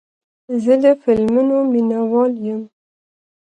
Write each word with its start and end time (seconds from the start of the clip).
زه 0.63 0.73
د 0.83 0.85
فلمونو 1.01 1.57
مینهوال 1.71 2.31
یم. 2.45 2.61